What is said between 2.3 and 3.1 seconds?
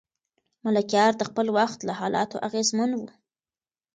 اغېزمن و.